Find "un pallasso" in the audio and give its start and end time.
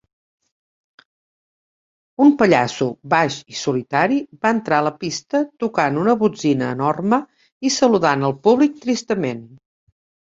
2.27-2.87